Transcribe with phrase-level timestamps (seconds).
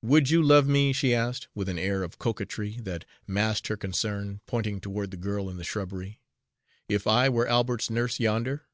[0.00, 4.40] "Would you love me," she asked, with an air of coquetry that masked her concern,
[4.46, 6.22] pointing toward the girl in the shrubbery,
[6.88, 8.66] "if I were Albert's nurse yonder?"